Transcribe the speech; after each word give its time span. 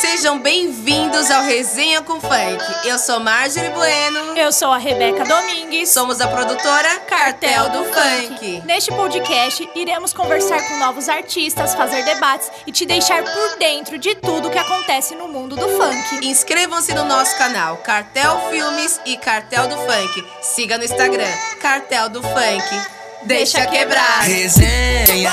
Sejam 0.00 0.40
bem-vindos 0.40 1.30
ao 1.30 1.44
Resenha 1.44 2.02
com 2.02 2.20
Funk. 2.20 2.64
Eu 2.84 2.98
sou 2.98 3.20
Marjorie 3.20 3.70
Bueno. 3.70 4.36
Eu 4.36 4.52
sou 4.52 4.72
a 4.72 4.76
Rebeca 4.76 5.24
Domingues. 5.24 5.88
Somos 5.90 6.20
a 6.20 6.26
produtora 6.26 6.98
Cartel 7.08 7.70
do 7.70 7.84
Funk. 7.84 8.62
Neste 8.64 8.90
podcast, 8.90 9.68
iremos 9.74 10.12
conversar 10.12 10.60
com 10.68 10.78
novos 10.78 11.08
artistas, 11.08 11.74
fazer 11.76 12.04
debates 12.04 12.50
e 12.66 12.72
te 12.72 12.84
deixar 12.84 13.22
por 13.22 13.58
dentro 13.58 13.96
de 13.96 14.16
tudo 14.16 14.50
que 14.50 14.58
acontece 14.58 15.14
no 15.14 15.28
mundo 15.28 15.54
do 15.54 15.68
funk. 15.68 16.26
Inscrevam-se 16.26 16.92
no 16.92 17.04
nosso 17.04 17.36
canal 17.38 17.76
Cartel 17.76 18.48
Filmes 18.50 19.00
e 19.06 19.16
Cartel 19.16 19.68
do 19.68 19.76
Funk. 19.76 20.26
Siga 20.42 20.76
no 20.76 20.84
Instagram 20.84 21.32
Cartel 21.60 22.08
do 22.08 22.20
Funk. 22.20 22.80
Deixa 23.22 23.64
quebrar. 23.66 24.22
Resenha, 24.22 25.32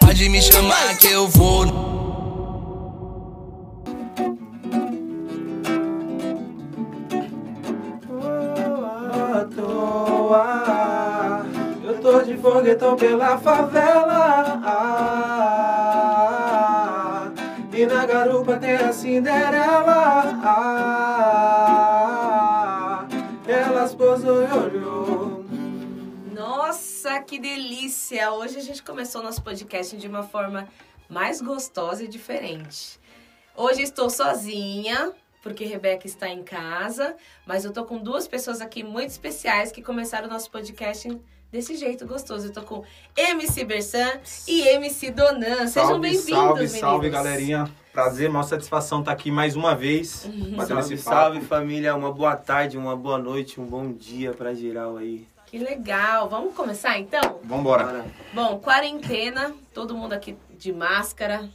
pode 0.00 0.28
me 0.28 0.40
chamar 0.40 0.96
que 0.96 1.08
eu 1.08 1.26
vou. 1.28 1.65
Pela 12.94 13.38
favela. 13.38 14.60
Ah, 14.64 16.02
e 17.72 17.86
na 17.86 18.06
garupa 18.06 18.56
tem 18.58 18.76
a 18.76 18.92
Cinderela. 18.92 20.38
Ah, 20.44 21.46
elas 23.48 23.94
posou 23.94 24.42
e 24.42 24.52
olhou. 24.52 25.44
Nossa, 26.32 27.20
que 27.20 27.38
delícia! 27.38 28.30
Hoje 28.30 28.58
a 28.58 28.62
gente 28.62 28.82
começou 28.82 29.22
nosso 29.22 29.42
podcast 29.42 29.96
de 29.96 30.06
uma 30.06 30.22
forma 30.22 30.68
mais 31.08 31.40
gostosa 31.40 32.04
e 32.04 32.08
diferente. 32.08 33.00
Hoje 33.56 33.82
estou 33.82 34.10
sozinha, 34.10 35.12
porque 35.42 35.64
Rebeca 35.64 36.06
está 36.06 36.28
em 36.28 36.44
casa, 36.44 37.16
mas 37.46 37.64
eu 37.64 37.72
tô 37.72 37.84
com 37.84 37.98
duas 37.98 38.28
pessoas 38.28 38.60
aqui 38.60 38.84
muito 38.84 39.08
especiais 39.10 39.72
que 39.72 39.82
começaram 39.82 40.26
o 40.28 40.30
nosso 40.30 40.50
podcast 40.50 41.08
desse 41.50 41.76
jeito 41.76 42.06
gostoso. 42.06 42.46
Eu 42.48 42.52
tô 42.52 42.62
com 42.62 42.84
MC 43.16 43.64
Bersan 43.64 44.20
e 44.46 44.62
MC 44.68 45.10
Donan. 45.10 45.66
Sejam 45.66 46.00
bem-vindos, 46.00 46.28
salve, 46.28 46.60
meninos. 46.62 46.80
salve, 46.80 47.10
galerinha. 47.10 47.70
Prazer, 47.92 48.28
maior 48.28 48.44
satisfação 48.44 49.00
estar 49.00 49.12
aqui 49.12 49.30
mais 49.30 49.56
uma 49.56 49.74
vez. 49.74 50.28
batendo 50.56 50.80
Salve, 50.80 50.98
salve 50.98 51.40
família, 51.40 51.94
uma 51.94 52.12
boa 52.12 52.36
tarde, 52.36 52.76
uma 52.76 52.94
boa 52.94 53.18
noite, 53.18 53.60
um 53.60 53.64
bom 53.64 53.90
dia 53.90 54.32
pra 54.34 54.52
geral 54.52 54.96
aí. 54.96 55.26
Que 55.46 55.58
legal. 55.58 56.28
Vamos 56.28 56.54
começar 56.54 56.98
então? 56.98 57.40
Vambora. 57.44 57.84
Bora. 57.84 58.06
Bom, 58.34 58.58
quarentena, 58.58 59.54
todo 59.72 59.96
mundo 59.96 60.12
aqui 60.12 60.36
de 60.58 60.72
máscara. 60.72 61.48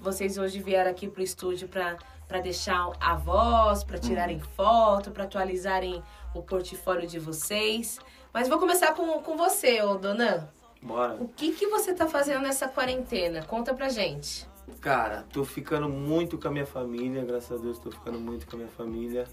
Vocês 0.00 0.38
hoje 0.38 0.60
vieram 0.60 0.90
aqui 0.90 1.06
pro 1.08 1.22
estúdio 1.22 1.68
pra, 1.68 1.96
pra 2.26 2.40
deixar 2.40 2.90
a 2.98 3.14
voz, 3.14 3.84
pra 3.84 3.98
tirarem 3.98 4.40
foto, 4.56 5.10
pra 5.10 5.24
atualizarem 5.24 6.02
o 6.34 6.42
portfólio 6.42 7.06
de 7.06 7.18
vocês. 7.18 7.98
Mas 8.32 8.48
vou 8.48 8.58
começar 8.58 8.94
com, 8.94 9.20
com 9.22 9.36
você, 9.36 9.82
ô 9.82 9.94
Donan. 9.94 10.48
Bora. 10.82 11.14
O 11.20 11.28
que, 11.28 11.52
que 11.52 11.66
você 11.66 11.92
tá 11.92 12.06
fazendo 12.06 12.42
nessa 12.42 12.68
quarentena? 12.68 13.42
Conta 13.42 13.74
pra 13.74 13.88
gente. 13.88 14.46
Cara, 14.80 15.24
tô 15.32 15.44
ficando 15.44 15.88
muito 15.88 16.38
com 16.38 16.48
a 16.48 16.50
minha 16.50 16.66
família, 16.66 17.24
graças 17.24 17.58
a 17.58 17.62
Deus 17.62 17.78
tô 17.78 17.90
ficando 17.90 18.20
muito 18.20 18.46
com 18.46 18.56
a 18.56 18.58
minha 18.58 18.70
família. 18.70 19.26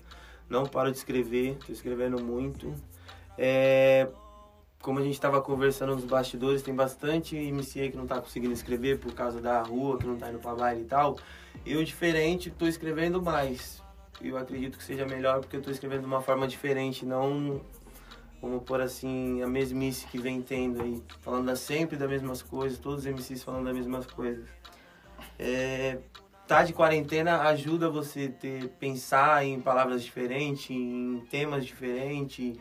Não 0.49 0.65
paro 0.65 0.91
de 0.91 0.97
escrever, 0.97 1.57
tô 1.65 1.71
escrevendo 1.71 2.21
muito. 2.23 2.73
É, 3.37 4.07
como 4.81 4.99
a 4.99 5.01
gente 5.01 5.19
tava 5.19 5.41
conversando 5.41 5.95
nos 5.95 6.05
bastidores, 6.05 6.61
tem 6.61 6.73
bastante 6.73 7.35
MC 7.35 7.81
aí 7.81 7.91
que 7.91 7.97
não 7.97 8.07
tá 8.07 8.19
conseguindo 8.21 8.53
escrever 8.53 8.99
por 8.99 9.13
causa 9.13 9.41
da 9.41 9.61
rua, 9.61 9.97
que 9.97 10.07
não 10.07 10.17
tá 10.17 10.29
indo 10.29 10.39
pra 10.39 10.55
baile 10.55 10.81
e 10.81 10.85
tal. 10.85 11.17
Eu, 11.65 11.83
diferente, 11.83 12.49
tô 12.49 12.65
escrevendo 12.65 13.21
mais. 13.21 13.83
Eu 14.21 14.37
acredito 14.37 14.77
que 14.77 14.83
seja 14.83 15.05
melhor 15.05 15.41
porque 15.41 15.57
eu 15.57 15.61
tô 15.61 15.69
escrevendo 15.69 16.01
de 16.01 16.07
uma 16.07 16.21
forma 16.21 16.47
diferente, 16.47 17.05
não 17.05 17.61
vamos 18.45 18.63
por 18.63 18.79
assim, 18.79 19.41
a 19.41 19.47
mesmice 19.47 20.05
que 20.05 20.19
vem 20.19 20.41
tendo 20.41 20.81
aí. 20.81 21.01
Falando 21.21 21.55
sempre 21.55 21.97
das 21.97 22.07
mesmas 22.07 22.43
coisas, 22.43 22.77
todos 22.77 22.99
os 22.99 23.05
MCs 23.05 23.43
falando 23.43 23.65
das 23.65 23.75
mesmas 23.75 24.05
coisas. 24.05 24.47
É, 25.39 25.97
tá 26.47 26.63
de 26.63 26.71
quarentena 26.71 27.41
ajuda 27.41 27.89
você 27.89 28.29
ter 28.29 28.69
pensar 28.79 29.43
em 29.43 29.59
palavras 29.59 30.03
diferentes, 30.03 30.69
em 30.69 31.25
temas 31.29 31.65
diferentes, 31.65 32.55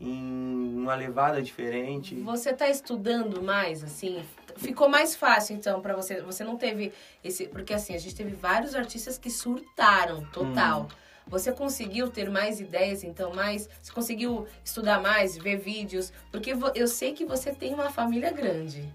em 0.00 0.74
uma 0.78 0.94
levada 0.94 1.42
diferente. 1.42 2.14
Você 2.22 2.54
tá 2.54 2.70
estudando 2.70 3.42
mais, 3.42 3.84
assim? 3.84 4.22
Ficou 4.56 4.88
mais 4.88 5.14
fácil, 5.14 5.54
então, 5.54 5.82
pra 5.82 5.94
você? 5.94 6.22
Você 6.22 6.42
não 6.42 6.56
teve 6.56 6.92
esse... 7.22 7.46
Porque, 7.46 7.74
assim, 7.74 7.94
a 7.94 7.98
gente 7.98 8.14
teve 8.14 8.34
vários 8.34 8.74
artistas 8.74 9.18
que 9.18 9.28
surtaram, 9.28 10.24
total. 10.32 10.88
Você 11.30 11.52
conseguiu 11.52 12.10
ter 12.10 12.28
mais 12.28 12.60
ideias, 12.60 13.04
então, 13.04 13.32
mais... 13.32 13.68
Você 13.80 13.92
conseguiu 13.92 14.46
estudar 14.64 15.00
mais, 15.00 15.36
ver 15.36 15.56
vídeos? 15.56 16.12
Porque 16.30 16.54
eu 16.74 16.88
sei 16.88 17.12
que 17.12 17.24
você 17.24 17.52
tem 17.52 17.72
uma 17.72 17.90
família 17.90 18.32
grande. 18.32 18.92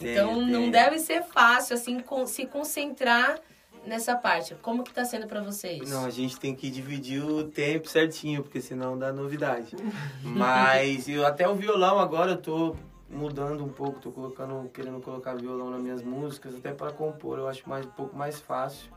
Então, 0.00 0.34
Tem, 0.34 0.46
não 0.50 0.62
tem. 0.62 0.70
deve 0.70 0.98
ser 0.98 1.22
fácil, 1.22 1.74
assim, 1.74 2.02
se 2.26 2.46
concentrar 2.46 3.38
nessa 3.86 4.16
parte. 4.16 4.54
Como 4.62 4.82
que 4.82 4.92
tá 4.92 5.04
sendo 5.04 5.26
pra 5.26 5.42
vocês? 5.42 5.88
Não, 5.90 6.04
a 6.04 6.10
gente 6.10 6.38
tem 6.38 6.54
que 6.54 6.70
dividir 6.70 7.22
o 7.24 7.44
tempo 7.44 7.88
certinho, 7.88 8.42
porque 8.42 8.60
senão 8.60 8.98
dá 8.98 9.12
novidade. 9.12 9.76
Mas 10.22 11.08
eu 11.08 11.26
até 11.26 11.48
o 11.48 11.54
violão 11.54 11.98
agora 11.98 12.32
eu 12.32 12.36
tô 12.36 12.76
mudando 13.08 13.64
um 13.64 13.68
pouco, 13.68 14.00
tô 14.00 14.10
colocando, 14.10 14.68
querendo 14.70 15.00
colocar 15.00 15.34
violão 15.34 15.70
nas 15.70 15.80
minhas 15.80 16.02
músicas, 16.02 16.54
até 16.56 16.72
para 16.72 16.90
compor, 16.92 17.38
eu 17.38 17.46
acho 17.48 17.68
mais 17.68 17.84
um 17.86 17.90
pouco 17.90 18.16
mais 18.16 18.40
fácil. 18.40 18.90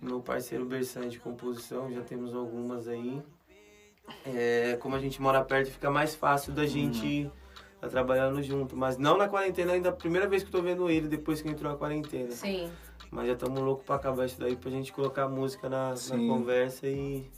Meu 0.00 0.20
parceiro 0.20 0.64
Bersan 0.64 1.08
de 1.08 1.18
composição, 1.18 1.90
já 1.90 2.02
temos 2.02 2.34
algumas 2.34 2.88
aí. 2.88 3.22
É, 4.26 4.76
como 4.80 4.96
a 4.96 4.98
gente 4.98 5.20
mora 5.20 5.42
perto, 5.42 5.70
fica 5.70 5.90
mais 5.90 6.14
fácil 6.14 6.52
da 6.52 6.66
gente 6.66 7.30
tá 7.80 7.88
trabalhando 7.88 8.42
junto. 8.42 8.76
Mas 8.76 8.96
não 8.98 9.16
na 9.16 9.28
quarentena, 9.28 9.72
ainda 9.72 9.90
a 9.90 9.92
primeira 9.92 10.28
vez 10.28 10.42
que 10.42 10.48
eu 10.48 10.52
tô 10.52 10.62
vendo 10.62 10.90
ele 10.90 11.08
depois 11.08 11.40
que 11.40 11.48
entrou 11.48 11.72
a 11.72 11.76
quarentena. 11.76 12.30
Sim. 12.30 12.70
Mas 13.10 13.26
já 13.26 13.32
estamos 13.34 13.60
loucos 13.60 13.84
pra 13.84 13.96
acabar 13.96 14.26
isso 14.26 14.38
daí 14.38 14.56
pra 14.56 14.70
gente 14.70 14.92
colocar 14.92 15.28
música 15.28 15.68
na, 15.68 15.90
na 15.90 16.16
conversa 16.16 16.86
e 16.86 17.30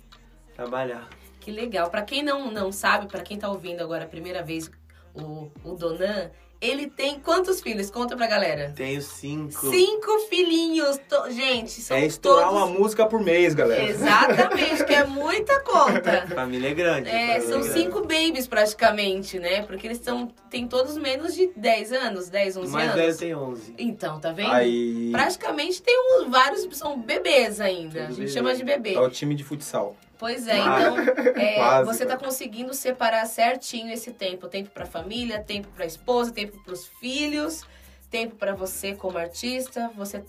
trabalhar. 0.55 1.09
Que 1.41 1.51
legal. 1.51 1.91
Pra 1.91 2.03
quem 2.03 2.23
não, 2.23 2.51
não 2.51 2.73
sabe, 2.73 3.07
pra 3.07 3.23
quem 3.23 3.39
tá 3.39 3.49
ouvindo 3.49 3.81
agora 3.81 4.05
a 4.05 4.09
primeira 4.09 4.43
vez 4.43 4.71
o, 5.15 5.51
o 5.65 5.75
Donan, 5.75 6.31
ele 6.61 6.89
tem 6.89 7.19
quantos 7.21 7.61
filhos? 7.61 7.91
Conta 7.91 8.17
pra 8.17 8.27
galera. 8.27 8.73
Tenho 8.75 9.01
cinco. 9.03 9.71
Cinco 9.71 10.19
filhinhos. 10.29 10.99
To- 11.09 11.31
Gente, 11.31 11.81
são 11.81 11.97
É 11.97 12.07
estourar 12.07 12.49
todos... 12.51 12.63
uma 12.63 12.67
música 12.79 13.07
por 13.07 13.23
mês, 13.23 13.55
galera. 13.55 13.83
Exatamente, 13.85 14.85
que 14.85 14.95
é 14.95 15.05
muita 15.05 15.61
conta. 15.61 16.27
Família 16.35 16.71
é 16.71 16.75
grande. 16.75 17.09
É, 17.09 17.13
família 17.13 17.41
são 17.43 17.59
é 17.59 17.63
grande. 17.63 17.79
cinco 17.81 18.01
babies 18.03 18.47
praticamente, 18.47 19.39
né? 19.39 19.63
Porque 19.63 19.87
eles 19.87 19.99
são, 19.99 20.29
têm 20.51 20.67
todos 20.67 20.97
menos 20.97 21.35
de 21.35 21.51
10 21.57 21.93
anos, 21.93 22.29
10, 22.29 22.57
O 22.57 22.61
11 22.61 22.73
mais 22.73 22.91
anos. 22.91 23.01
velho 23.01 23.17
tem 23.19 23.35
11. 23.35 23.75
Então, 23.79 24.21
tá 24.21 24.33
vendo? 24.33 24.53
Aí 24.53 25.11
Praticamente 25.13 25.83
tem 25.83 25.95
um, 25.99 26.31
vários, 26.31 26.67
são 26.77 26.99
bebês 27.01 27.61
ainda. 27.61 28.05
A 28.05 28.07
Tudo 28.07 28.17
gente 28.17 28.27
bebê. 28.27 28.33
chama 28.33 28.55
de 28.55 28.65
bebê. 28.65 28.95
é 28.95 29.01
o 29.01 29.11
time 29.11 29.35
de 29.35 29.45
futsal. 29.45 29.97
Pois 30.19 30.47
é, 30.49 30.61
Ah, 30.61 30.81
então 30.81 30.97
é, 31.37 31.85
você 31.85 32.05
tá 32.07 32.17
quase. 32.17 32.25
conseguindo 32.25 32.73
separar 32.75 33.27
certinho 33.27 33.93
esse 33.93 34.13
tempo. 34.13 34.49
Tempo 34.49 34.71
pra 34.71 34.87
família, 34.87 35.43
tempo 35.43 35.69
pra 35.75 35.85
esposa, 35.87 36.33
tempo 36.33 36.59
pros 36.65 36.87
filhos, 36.87 37.65
tempo 38.11 38.35
pra 38.37 38.55
você 38.55 38.95
como 38.95 39.19
artista. 39.19 39.91
Você 39.97 40.25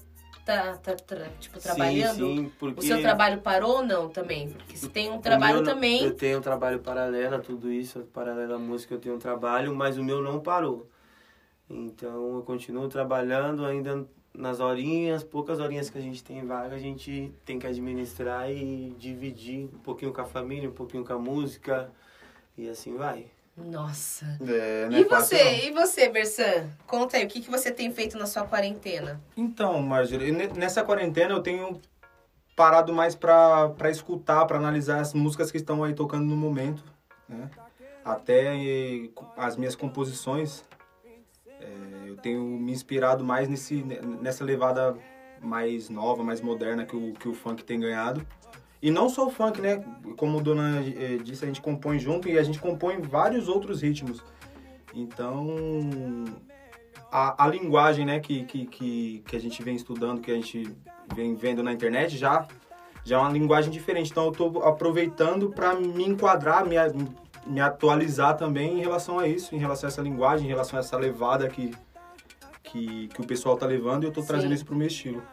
tá, 0.45 0.77
tá, 0.77 0.93
tra- 0.95 1.29
tipo, 1.39 1.59
trabalhando? 1.59 2.15
Sim, 2.25 2.35
sim, 2.37 2.51
porque 2.57 2.79
O 2.79 2.83
seu 2.83 3.01
trabalho 3.01 3.39
parou 3.41 3.77
ou 3.77 3.83
não 3.83 4.09
também? 4.09 4.49
Porque 4.49 4.77
se 4.77 4.89
tem 4.89 5.09
um 5.09 5.19
trabalho 5.19 5.55
meu 5.61 5.63
também... 5.63 6.03
Eu 6.03 6.13
tenho 6.13 6.39
um 6.39 6.41
trabalho 6.41 6.79
paralelo 6.79 7.35
a 7.35 7.39
tudo 7.39 7.71
isso, 7.71 8.01
paralelo 8.13 8.55
à 8.55 8.59
música 8.59 8.93
eu 8.93 8.99
tenho 8.99 9.15
um 9.15 9.19
trabalho, 9.19 9.75
mas 9.75 9.97
o 9.97 10.03
meu 10.03 10.21
não 10.21 10.39
parou. 10.39 10.87
Então 11.69 12.38
eu 12.38 12.44
continuo 12.44 12.88
trabalhando 12.88 13.66
ainda 13.66 14.05
nas 14.33 14.59
horinhas, 14.59 15.23
poucas 15.23 15.59
horinhas 15.59 15.89
que 15.89 15.97
a 15.97 16.01
gente 16.01 16.23
tem 16.23 16.46
vaga, 16.46 16.75
a 16.75 16.79
gente 16.79 17.34
tem 17.43 17.58
que 17.59 17.66
administrar 17.67 18.49
e 18.52 18.96
dividir 18.97 19.66
um 19.73 19.79
pouquinho 19.79 20.14
com 20.14 20.22
a 20.22 20.25
família, 20.25 20.69
um 20.69 20.73
pouquinho 20.73 21.03
com 21.03 21.14
a 21.14 21.17
música 21.19 21.91
e 22.58 22.69
assim 22.69 22.96
vai. 22.96 23.25
Nossa. 23.58 24.37
É, 24.47 24.87
não 24.87 24.97
E 24.97 25.02
é 25.02 25.05
fácil, 25.05 25.37
você, 25.37 25.67
e 25.67 25.72
você, 25.72 26.09
Bersan? 26.09 26.69
Conta 26.85 27.17
aí, 27.17 27.25
o 27.25 27.28
que, 27.28 27.41
que 27.41 27.49
você 27.49 27.72
tem 27.72 27.91
feito 27.91 28.16
na 28.17 28.28
sua 28.28 28.43
quarentena? 28.46 29.19
Então, 29.35 29.81
Marjorie, 29.81 30.31
ne- 30.31 30.47
nessa 30.49 30.84
quarentena 30.84 31.34
eu 31.34 31.41
tenho 31.41 31.81
parado 32.55 32.93
mais 32.93 33.16
pra, 33.16 33.69
pra 33.69 33.90
escutar, 33.90 34.46
pra 34.46 34.58
analisar 34.58 34.99
as 34.99 35.14
músicas 35.14 35.49
que 35.52 35.58
estão 35.58 35.84
aí 35.84 35.93
tocando 35.96 36.25
no 36.25 36.37
momento, 36.37 36.84
né? 37.28 37.49
Até 38.05 38.55
eh, 38.55 39.09
as 39.35 39.58
minhas 39.58 39.75
composições, 39.75 40.64
eh, 41.59 42.09
eu 42.09 42.17
tenho 42.17 42.41
me 42.41 42.71
inspirado 42.71 43.23
mais 43.23 43.47
nesse, 43.47 43.83
nessa 44.21 44.43
levada 44.43 44.95
mais 45.41 45.89
nova, 45.89 46.23
mais 46.23 46.41
moderna 46.41 46.85
que 46.85 46.95
o, 46.95 47.13
que 47.13 47.27
o 47.27 47.33
funk 47.33 47.63
tem 47.63 47.79
ganhado. 47.79 48.25
E 48.81 48.91
não 48.91 49.09
só 49.09 49.27
o 49.27 49.29
funk, 49.31 49.59
né? 49.59 49.83
Como 50.17 50.37
o 50.37 50.41
Dona 50.41 50.81
eh, 50.81 51.17
disse, 51.23 51.43
a 51.43 51.47
gente 51.47 51.61
compõe 51.61 51.99
junto 51.99 52.29
e 52.29 52.37
a 52.37 52.43
gente 52.43 52.59
compõe 52.59 53.01
vários 53.01 53.47
outros 53.47 53.81
ritmos. 53.81 54.23
Então, 54.93 55.45
a, 57.11 57.45
a 57.45 57.47
linguagem 57.47 58.05
né, 58.05 58.19
que, 58.19 58.43
que, 58.45 58.65
que, 58.65 59.23
que 59.25 59.35
a 59.35 59.39
gente 59.39 59.61
vem 59.63 59.75
estudando, 59.75 60.21
que 60.21 60.31
a 60.31 60.35
gente 60.35 60.75
vem 61.13 61.35
vendo 61.35 61.63
na 61.63 61.71
internet 61.71 62.17
já, 62.17 62.47
já 63.03 63.17
é 63.17 63.19
uma 63.19 63.31
linguagem 63.31 63.71
diferente. 63.71 64.11
Então 64.11 64.25
eu 64.25 64.31
tô 64.31 64.59
aproveitando 64.63 65.49
para 65.49 65.73
me 65.75 66.05
enquadrar, 66.05 66.65
me, 66.65 66.75
me 67.47 67.59
atualizar 67.59 68.35
também 68.38 68.78
em 68.78 68.82
relação 68.82 69.20
a 69.20 69.28
isso, 69.28 69.55
em 69.55 69.58
relação 69.58 69.88
a 69.88 69.91
essa 69.91 70.02
linguagem, 70.02 70.46
em 70.46 70.49
relação 70.49 70.78
a 70.78 70.82
essa 70.82 70.97
levada 70.97 71.47
que, 71.47 71.72
que, 72.64 73.08
que 73.08 73.22
o 73.22 73.26
pessoal 73.26 73.58
tá 73.58 73.66
levando 73.66 74.03
e 74.03 74.08
eu 74.08 74.11
tô 74.11 74.22
Sim. 74.22 74.28
trazendo 74.28 74.53
isso 74.53 74.66
pro 74.66 74.76
meu 74.76 74.88
estilo. 74.88 75.23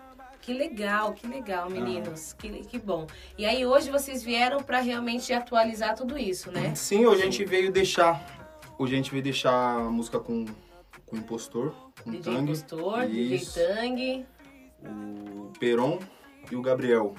Que 0.41 0.53
legal, 0.53 1.15
que 1.15 1.27
legal, 1.27 1.71
meninos. 1.71 2.35
Que, 2.35 2.51
que 2.65 2.79
bom. 2.79 3.07
E 3.39 3.47
aí 3.47 3.65
hoje 3.65 3.91
vocês 3.91 4.23
vieram 4.23 4.63
pra 4.63 4.79
realmente 4.81 5.33
atualizar 5.33 5.97
tudo 5.97 6.19
isso, 6.19 6.51
né? 6.53 6.75
Sim, 6.75 7.07
hoje 7.07 7.23
a 7.23 7.25
gente 7.25 7.45
veio 7.47 7.73
deixar. 7.73 8.23
Hoje 8.79 8.93
a 8.93 8.97
gente 8.97 9.11
veio 9.11 9.23
deixar 9.23 9.79
a 9.79 9.91
música 9.91 10.21
com, 10.21 10.45
com 11.07 11.17
o 11.17 11.19
impostor, 11.19 11.75
com 12.03 12.11
DJ 12.11 12.35
Tang. 12.35 12.43
Impostor, 12.43 13.07
DJ 13.07 13.37
Isso. 13.37 13.59
Tang. 13.59 14.27
o 14.83 15.51
Peron 15.59 15.99
e 16.51 16.57
o 16.57 16.61
Gabriel. 16.61 17.15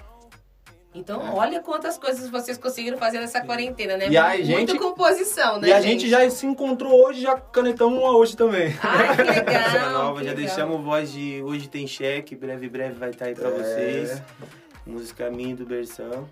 Então, 0.95 1.36
olha 1.36 1.59
quantas 1.59 1.97
coisas 1.97 2.30
vocês 2.30 2.57
conseguiram 2.57 2.97
fazer 2.97 3.19
nessa 3.19 3.42
quarentena, 3.42 3.97
né? 3.97 4.06
É. 4.06 4.09
E 4.12 4.18
aí, 4.18 4.45
Muita 4.45 4.71
gente- 4.71 4.80
composição, 4.81 5.59
né, 5.59 5.68
e 5.68 5.74
a 5.74 5.81
gente 5.81 6.07
já 6.09 6.27
se 6.30 6.45
encontrou 6.47 7.06
hoje, 7.06 7.21
já 7.21 7.36
canetamos 7.38 8.00
uma 8.00 8.15
hoje 8.15 8.36
também. 8.38 8.74
Ai, 8.81 9.15
que 9.15 9.21
legal. 9.24 9.62
Música 9.63 9.89
nova, 9.89 10.19
que 10.19 10.25
já 10.25 10.31
legal. 10.31 10.45
deixamos 10.45 10.83
voz 10.83 11.12
de 11.12 11.42
Hoje 11.44 11.68
Tem 11.68 11.86
Cheque, 11.86 12.33
breve, 12.36 12.69
breve 12.69 12.95
vai 12.97 13.09
estar 13.09 13.25
aí 13.25 13.36
pra 13.36 13.50
É. 13.50 13.51
vocês. 13.51 14.21
Música 14.86 15.30
minha 15.30 15.56
do 15.56 15.65
Bersão. 15.65 16.30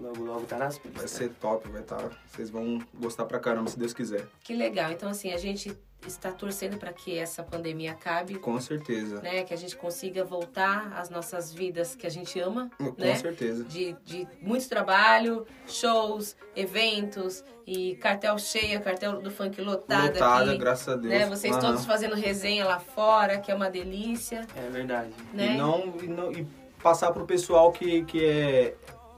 Logo, 0.00 0.24
logo 0.24 0.42
tá 0.42 0.56
nas 0.58 0.76
Vai 0.78 0.92
pistas. 0.92 1.10
ser 1.10 1.30
top, 1.40 1.68
vai 1.70 1.80
estar. 1.80 2.10
Vocês 2.30 2.50
vão 2.50 2.78
gostar 3.00 3.24
pra 3.24 3.38
caramba, 3.38 3.68
se 3.70 3.78
Deus 3.78 3.92
quiser. 3.94 4.26
Que 4.44 4.54
legal. 4.54 4.92
Então, 4.92 5.08
assim, 5.08 5.32
a 5.32 5.38
gente 5.38 5.76
está 6.06 6.30
torcendo 6.32 6.76
para 6.78 6.92
que 6.92 7.16
essa 7.18 7.42
pandemia 7.42 7.92
acabe, 7.92 8.36
Com 8.38 8.60
certeza. 8.60 9.20
né? 9.20 9.42
Que 9.44 9.52
a 9.52 9.56
gente 9.56 9.76
consiga 9.76 10.24
voltar 10.24 10.92
às 10.96 11.10
nossas 11.10 11.52
vidas 11.52 11.94
que 11.94 12.06
a 12.06 12.10
gente 12.10 12.38
ama, 12.38 12.70
Com 12.78 12.94
né? 12.98 13.14
certeza. 13.16 13.64
De, 13.64 13.96
de 14.04 14.26
muito 14.40 14.68
trabalho, 14.68 15.46
shows, 15.66 16.36
eventos 16.54 17.44
e 17.66 17.96
cartel 17.96 18.38
cheia, 18.38 18.80
cartel 18.80 19.20
do 19.20 19.30
funk 19.30 19.60
lotado 19.60 20.06
Lotada, 20.12 20.50
aqui. 20.50 20.58
graças 20.58 20.88
a 20.88 20.96
Deus. 20.96 21.12
Né? 21.14 21.26
Vocês 21.26 21.52
Aham. 21.56 21.60
todos 21.66 21.84
fazendo 21.84 22.14
resenha 22.14 22.64
lá 22.64 22.78
fora, 22.78 23.38
que 23.38 23.50
é 23.50 23.54
uma 23.54 23.68
delícia, 23.70 24.46
É 24.56 24.68
verdade. 24.70 25.10
né? 25.32 25.54
E, 25.54 25.56
não, 25.56 25.94
e, 26.02 26.06
não, 26.06 26.32
e 26.32 26.46
passar 26.82 27.10
pro 27.12 27.24
pessoal 27.26 27.72
que, 27.72 28.04
que 28.04 28.24
é, 28.24 28.76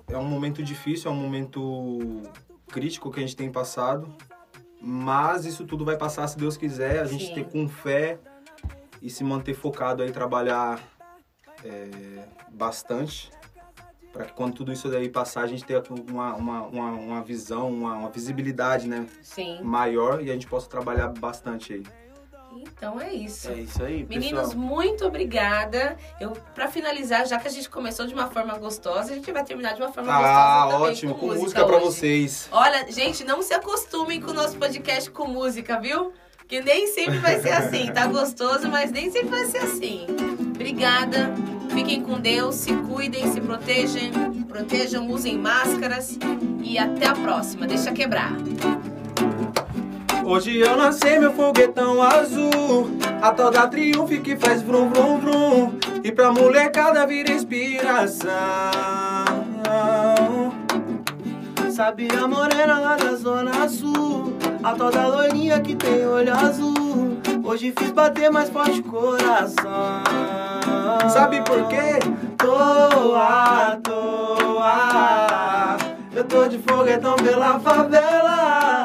é 0.09 0.17
um 0.17 0.25
momento 0.25 0.63
difícil, 0.63 1.11
é 1.11 1.15
um 1.15 1.17
momento 1.17 2.23
crítico 2.69 3.11
que 3.11 3.19
a 3.19 3.23
gente 3.23 3.37
tem 3.37 3.51
passado. 3.51 4.09
Mas 4.81 5.45
isso 5.45 5.65
tudo 5.65 5.85
vai 5.85 5.97
passar 5.97 6.27
se 6.29 6.39
Deus 6.39 6.57
quiser. 6.57 7.01
A 7.01 7.05
gente 7.05 7.27
Sim. 7.27 7.35
ter 7.35 7.45
com 7.45 7.69
fé 7.69 8.19
e 9.03 9.11
se 9.11 9.25
manter 9.25 9.55
focado 9.55 10.03
aí, 10.03 10.11
trabalhar 10.11 10.81
é, 11.65 12.25
bastante. 12.51 13.31
Para 14.13 14.25
que 14.25 14.33
quando 14.33 14.55
tudo 14.55 14.73
isso 14.73 14.89
daí 14.89 15.09
passar, 15.09 15.43
a 15.43 15.47
gente 15.47 15.65
tenha 15.65 15.83
uma, 16.09 16.35
uma, 16.35 16.63
uma, 16.63 16.91
uma 16.93 17.23
visão, 17.23 17.69
uma, 17.69 17.95
uma 17.95 18.11
visibilidade 18.11 18.89
né, 18.89 19.07
Sim. 19.23 19.63
maior 19.63 20.23
e 20.23 20.31
a 20.31 20.33
gente 20.33 20.47
possa 20.47 20.69
trabalhar 20.69 21.09
bastante 21.09 21.75
aí. 21.75 21.83
Então 22.57 23.01
é 23.01 23.13
isso. 23.13 23.49
É 23.51 23.55
isso 23.61 23.83
aí, 23.83 24.07
Meninos, 24.09 24.49
pessoal. 24.49 24.57
muito 24.59 25.05
obrigada. 25.07 25.97
Eu, 26.21 26.31
para 26.55 26.69
finalizar, 26.69 27.27
já 27.27 27.39
que 27.39 27.47
a 27.49 27.51
gente 27.51 27.69
começou 27.69 28.07
de 28.07 28.15
uma 28.15 28.29
forma 28.29 28.57
gostosa, 28.59 29.13
a 29.13 29.15
gente 29.15 29.31
vai 29.31 29.45
terminar 29.45 29.75
de 29.75 29.81
uma 29.83 29.93
forma 29.93 30.13
Ah, 30.13 30.19
gostosa 30.19 30.73
também, 30.77 30.91
ótimo, 30.93 31.15
com, 31.15 31.27
música, 31.27 31.43
música 31.43 31.65
pra 31.67 31.77
hoje. 31.77 31.85
vocês. 31.87 32.49
Olha, 32.53 32.87
gente, 32.91 33.25
não 33.25 33.43
se 33.43 33.53
acostumem 33.55 34.21
com 34.21 34.31
o 34.31 34.35
nosso 34.35 34.57
podcast 34.57 35.11
com 35.11 35.27
música, 35.29 35.81
viu? 35.81 36.13
Que 36.47 36.61
nem 36.63 36.87
sempre 36.87 37.19
vai 37.19 37.41
ser 37.41 37.53
assim. 37.53 37.93
Tá 37.93 38.07
gostoso, 38.07 38.69
mas 38.69 38.91
nem 38.91 39.11
sempre 39.11 39.29
vai 39.29 39.45
ser 39.47 39.59
assim. 39.59 40.07
Obrigada. 40.55 41.35
Fiquem 41.75 42.03
com 42.03 42.19
Deus, 42.19 42.55
se 42.57 42.75
cuidem, 42.75 43.31
se 43.31 43.41
protejam, 43.41 44.43
protejam, 44.49 45.09
usem 45.11 45.37
máscaras 45.39 46.19
e 46.63 46.79
até 46.79 47.07
a 47.07 47.13
próxima. 47.13 47.67
Deixa 47.67 47.93
quebrar. 47.93 48.33
Hoje 50.31 50.59
eu 50.59 50.77
lancei 50.77 51.19
meu 51.19 51.33
foguetão 51.33 52.03
azul. 52.03 52.91
A 53.23 53.33
tal 53.33 53.51
da 53.51 53.67
triunfe 53.67 54.19
que 54.19 54.37
faz 54.37 54.61
vrum 54.61 54.91
vrum 54.91 55.19
vrum. 55.19 55.79
E 56.05 56.13
pra 56.13 56.31
molecada 56.31 57.07
vira 57.07 57.33
inspiração. 57.33 58.29
Sabe 61.71 62.09
a 62.15 62.29
morena 62.29 62.79
lá 62.79 62.97
da 62.97 63.15
zona 63.15 63.67
sul? 63.71 64.37
A 64.63 64.75
tal 64.75 64.91
da 64.91 65.07
loirinha 65.07 65.61
que 65.61 65.75
tem 65.75 66.07
olho 66.07 66.35
azul. 66.35 67.17
Hoje 67.43 67.73
fiz 67.79 67.91
bater 67.91 68.31
mais 68.31 68.51
forte 68.51 68.81
o 68.81 68.85
coração. 68.85 70.03
Sabe 71.09 71.41
por 71.41 71.67
quê? 71.69 72.01
À 73.17 73.79
toa. 73.83 75.79
Eu 76.15 76.25
tô 76.25 76.47
de 76.47 76.59
foguetão 76.59 77.17
pela 77.17 77.59
favela 77.61 78.78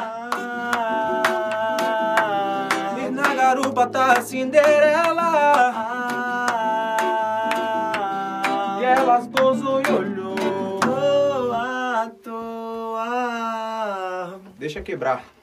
garupa 3.54 3.86
tá 3.86 4.20
Cinderela. 4.20 5.70
E 8.80 8.84
elas 8.84 9.28
gozam 9.28 9.80
e 9.80 9.86
olhou 9.92 11.52
à 11.52 12.10
toa 12.22 13.04
Deixa 14.58 14.82
quebrar 14.82 15.33